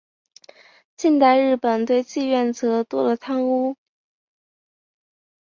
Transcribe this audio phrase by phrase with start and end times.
[0.97, 3.77] 近代日本对妓院则多了汤屋。